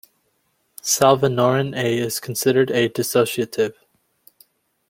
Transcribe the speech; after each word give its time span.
Salvinorin 0.81 1.75
A 1.77 1.99
is 1.99 2.19
considered 2.19 2.71
a 2.71 2.89
dissociative. 2.89 3.73